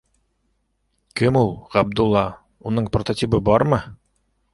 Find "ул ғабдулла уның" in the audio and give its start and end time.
1.41-2.89